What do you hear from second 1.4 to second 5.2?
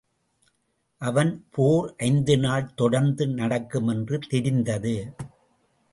போர் ஐந்து நாள் தொடர்ந்து நடக்கும் என்று தெரிந்தது.